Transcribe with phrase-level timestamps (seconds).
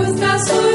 [0.00, 0.71] os traços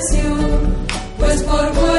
[0.00, 0.76] redención,
[1.18, 1.89] pues por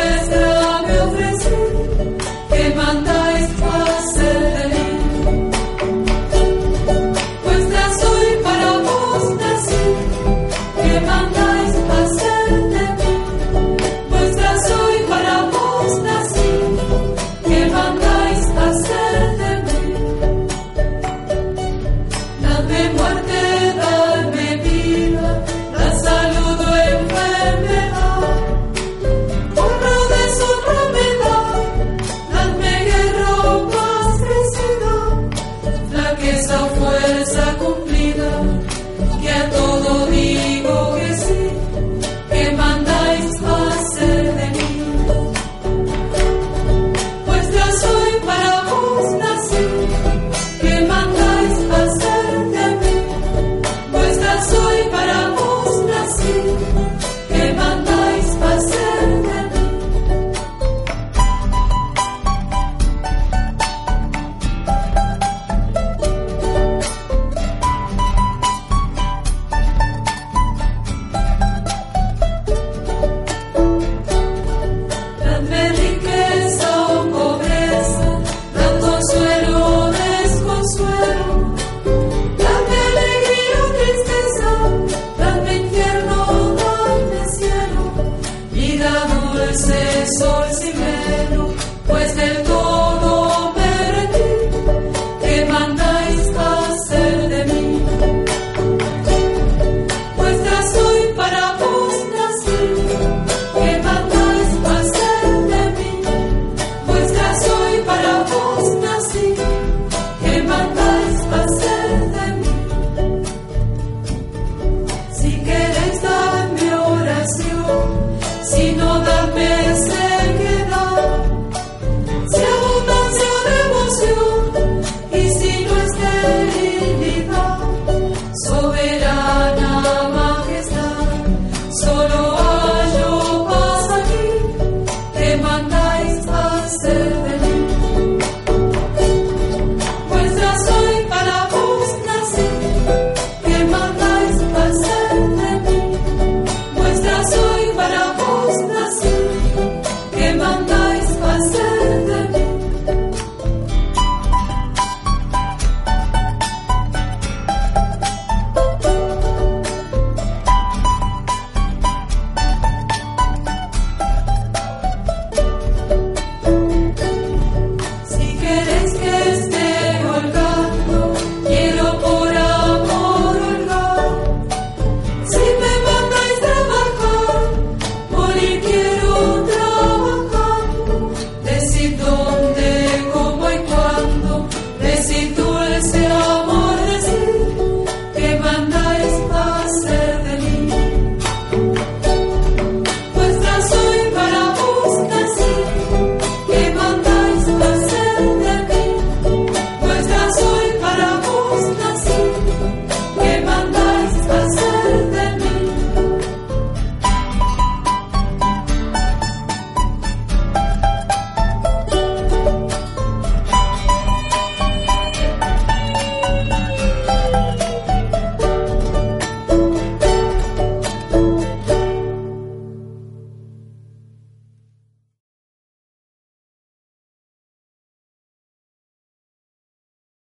[90.31, 90.90] voice in